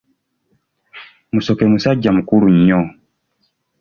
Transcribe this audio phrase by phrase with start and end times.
[1.33, 2.79] Musoke musajja mukulu nnyo.